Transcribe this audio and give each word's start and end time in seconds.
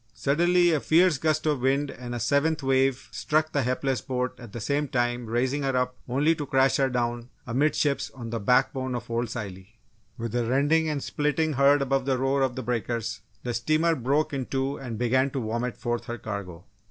Suddenly, 0.15 0.71
a 0.71 0.79
fiercer 0.79 1.19
gust 1.21 1.45
of 1.45 1.59
wind 1.61 1.91
and 1.91 2.15
a 2.15 2.19
seventh 2.19 2.63
wave 2.63 3.07
struck 3.11 3.51
the 3.51 3.61
hapless 3.61 4.01
boat 4.01 4.33
at 4.39 4.51
the 4.51 4.59
same 4.59 4.87
time 4.87 5.27
raising 5.27 5.61
her 5.61 5.77
up 5.77 5.95
only 6.09 6.33
to 6.33 6.47
crash 6.47 6.77
her 6.77 6.89
down 6.89 7.29
amidships 7.45 8.09
on 8.15 8.31
the 8.31 8.39
back 8.39 8.73
bone 8.73 8.95
of 8.95 9.11
Old 9.11 9.29
Scilly. 9.29 9.77
With 10.17 10.33
a 10.33 10.43
rending 10.43 10.89
and 10.89 11.03
splitting 11.03 11.53
heard 11.53 11.83
above 11.83 12.05
the 12.05 12.17
roar 12.17 12.41
of 12.41 12.55
the 12.55 12.63
breakers, 12.63 13.21
the 13.43 13.53
steamer 13.53 13.93
broke 13.93 14.33
in 14.33 14.47
two 14.47 14.75
and 14.77 14.97
began 14.97 15.29
to 15.29 15.39
vomit 15.39 15.77
forth 15.77 16.05
her 16.05 16.17
cargo. 16.17 16.65